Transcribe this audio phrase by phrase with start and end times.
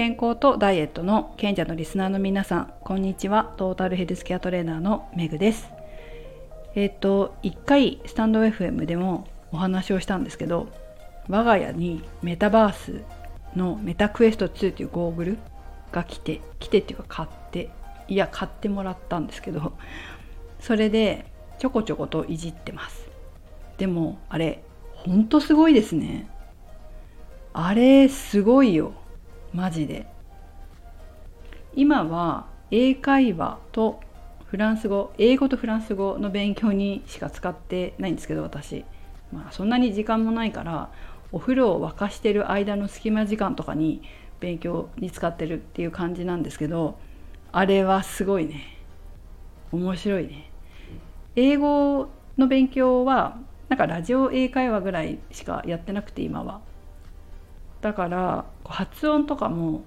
[0.00, 3.52] 健康とダイエットの賢者のリスナーの皆さんこんにちは。
[3.58, 5.68] トータルヘルスケアトレーナーのメグです。
[6.74, 10.68] えっ、と1回スタンド FM でもお話をしたんですけど
[11.28, 13.02] 我が家にメタバース
[13.54, 15.38] のメタクエスト2っていうゴーグル
[15.92, 17.68] が来て来てっていうか買って
[18.08, 19.74] いや買ってもらったんですけど
[20.60, 21.26] それで
[21.58, 23.06] ちょこちょこといじってます。
[23.76, 26.26] でもあれほんとすごいですね。
[27.52, 28.94] あれすごいよ。
[29.52, 30.06] マジで。
[31.74, 34.00] 今は英会話と
[34.46, 38.84] フランス語英語とフランス語の勉強にしか使ってないんですけど私、
[39.32, 40.90] まあ、そんなに時間もないから
[41.30, 44.02] お風呂を沸かしてる間の隙間時間とかに
[44.40, 46.98] 勉強に使ってるっていう感じなんですけど
[47.52, 48.78] あれはすごいね。
[49.72, 50.50] 面白いね。
[51.36, 53.38] 英語の勉強は
[53.68, 56.60] なんかラジオ英会話ぐらいしかやってなくて今は。
[57.80, 59.82] だから発音とかも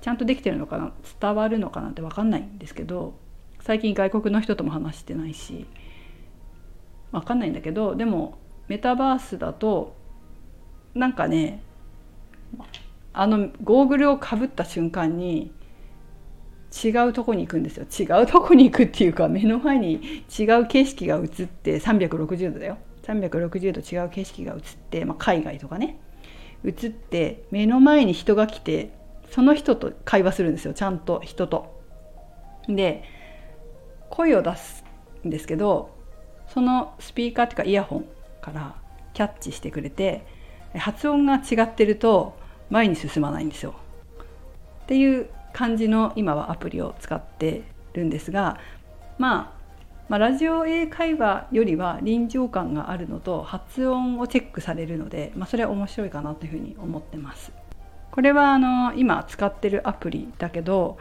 [0.00, 3.14] ちゃんとできてるのかな伝わるのかなって分かんないんですけど
[3.60, 5.66] 最近外国の人とも話してないし
[7.12, 9.96] 分かんないんだけどでもメタバースだと
[10.94, 11.62] なんかね
[13.12, 15.52] あのゴーグルをかぶった瞬間に
[16.84, 17.86] 違うとこに行くんですよ。
[17.86, 22.78] 違うとこに行くっていうか目の前に違う景色が映って360度だよ。
[23.02, 24.60] 360度違う景色が映っ
[24.90, 25.98] て、まあ、海外とかね。
[26.64, 28.90] 映って目の前に人が来て
[29.30, 31.78] その人と会話するんですよちゃんと人と。
[32.68, 33.04] で
[34.10, 34.84] 声を出す
[35.26, 35.90] んですけど
[36.48, 38.04] そのスピーカーっていうかイヤホン
[38.40, 38.76] から
[39.14, 40.26] キャッチしてくれて
[40.74, 42.38] 発音が違ってると
[42.70, 43.74] 前に進まないんですよ。
[44.84, 47.62] っていう感じの今はアプリを使って
[47.94, 48.58] るんですが、
[49.18, 49.57] まあ、
[50.08, 57.52] まあラジオ英会話よりは臨場感があるのと発音をチェックされるので、まあ、それは面白いかなというふうに思ってます。
[58.10, 60.98] これはあの今使ってるアプリだけど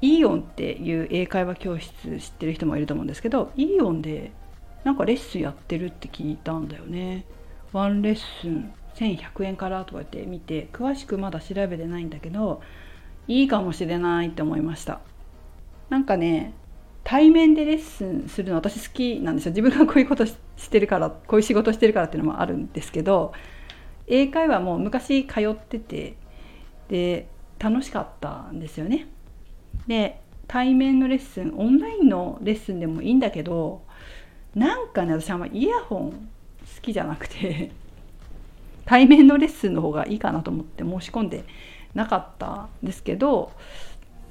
[0.00, 4.30] イーオンっていう英会話教室知ってる人もいると思うんですけどイーオンで
[4.84, 7.24] なんかレッスンやってるって聞いたんだよね。
[7.72, 12.62] ワンレッスン1100円からとか言って見て詳しくまだ調べてないんだけど
[13.28, 15.00] いいかもしれないって思いました
[15.90, 16.54] なんかね
[17.08, 19.52] 対面でレッスンするの私好きなんですよ。
[19.52, 20.34] 自分がこういうことし
[20.68, 23.32] てるからこういう仕事してるからっていうのもあるんですけど
[24.08, 26.16] 英会話も昔通ってて
[26.88, 27.28] で
[27.60, 29.06] 楽しかったんですよね。
[29.86, 33.82] で対面のレッスンオンラインのレッスンでもいいんだけど
[34.56, 36.18] なんかね私あんまイヤホン好
[36.82, 37.70] きじゃなくて
[38.84, 41.44] 対面のレッスンの方がいいかなと思って申し込んで
[41.94, 43.52] なかったんですけど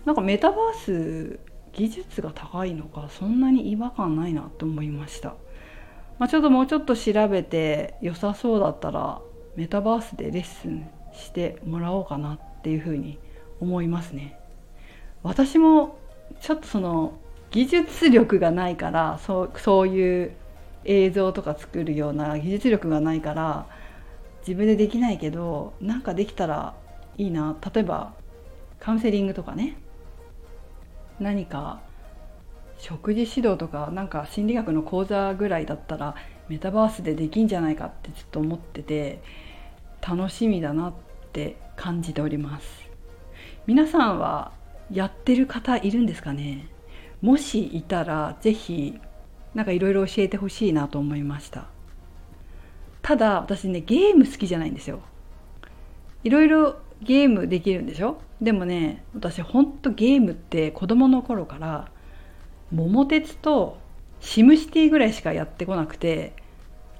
[0.03, 1.39] なんかメタバース
[1.75, 5.35] 技術が高いのかそんなに違和感ないなと思いました、
[6.17, 9.21] まあ、ちょっともうちょっと調べて良さそうだったら
[9.55, 13.19] メタバースでレッスンしてもらおうかなっていうふうに
[13.59, 14.37] 思いますね。
[15.23, 15.97] 私も
[16.41, 17.13] ちょっとその
[17.51, 20.31] 技術力がないからそうそういう
[20.83, 23.65] 映像とか作るような技術力がないから
[24.41, 26.75] 自分でできないけどなんかできたら
[27.17, 27.55] いいな。
[27.73, 28.13] 例えば
[28.79, 29.77] カウンセリングとかね。
[31.19, 31.81] 何か
[32.77, 36.15] 食事指導とかなんか心理学の講座ぐらいだったら
[36.49, 39.21] メタバースでできんじゃないかってちょっと思ってて
[40.07, 40.93] 楽しみだなっ
[41.31, 42.67] て感じております。
[43.65, 44.51] 皆さんは
[44.91, 46.67] やってる方いるんですかね？
[47.21, 48.99] もしいたら是非
[49.55, 51.65] なんかいろいろ教えてほしいなと思いました。
[53.01, 54.99] ただ私ねゲーム好きじゃないんですよ。
[56.23, 58.19] いろいろゲームできるんでしょ？
[58.41, 61.91] でもね私ほんとゲームって子供の頃から
[62.71, 63.77] 桃鉄と
[64.19, 66.33] シムシティぐらいしかやってこなくて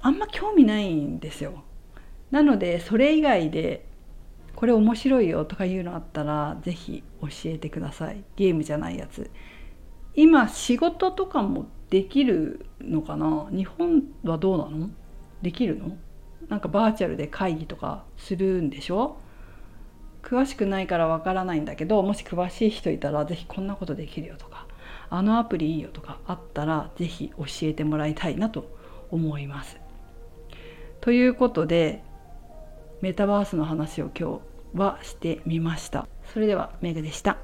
[0.00, 1.64] あんま興味ないんですよ。
[2.30, 3.84] なのでそれ以外で
[4.54, 8.24] これ面白いよとかいうのあったら是非教えてください。
[8.36, 9.30] ゲームじゃないやつ。
[10.14, 13.48] 今仕事とかもできるのかな？
[13.50, 14.90] 日本はどうなの？
[15.42, 15.96] できるの？
[16.48, 19.18] なんかバーチャルで会議とかするんでしょ？
[20.26, 24.66] 詳しくないからわからないんだけどもし詳しい人いたら是非こんなことできるよとか
[25.08, 28.76] あのアプリいいよとかあったら是非教えてもらいたいなと
[29.12, 29.78] 思います。
[31.00, 32.02] ということで
[33.02, 34.40] メタバースの話を今
[34.74, 36.08] 日はしてみました。
[36.32, 37.38] それではメグでした。